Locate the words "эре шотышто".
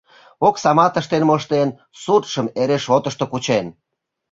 2.61-3.25